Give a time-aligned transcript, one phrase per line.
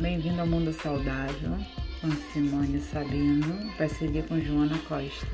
[0.00, 1.58] Bem-vindo ao Mundo Saudável,
[2.00, 5.26] com Simone Sabino, parceria com Joana Costa.